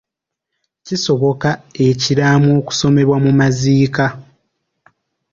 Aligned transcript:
Kisoboka 0.85 1.49
ekiraamo 1.87 2.49
okusomebwa 2.59 3.17
mu 3.25 3.31
maziika. 3.39 4.05